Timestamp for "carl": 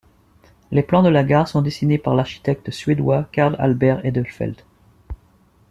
3.31-3.55